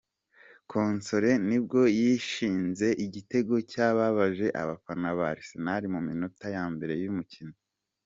[0.69, 7.55] Koscielny nibwo yitsinze igitego cyababaje abafana ba Arsenal mu minota ya mbere y'umukino.